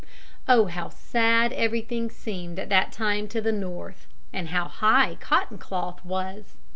Oh, 0.47 0.65
how 0.65 0.89
sad 0.89 1.53
everything 1.53 2.09
seemed 2.09 2.57
at 2.57 2.69
that 2.69 2.91
time 2.91 3.27
to 3.27 3.39
the 3.39 3.51
North, 3.51 4.07
and 4.33 4.47
how 4.47 4.65
high 4.67 5.13
cotton 5.21 5.59
cloth 5.59 6.03
was! 6.03 6.55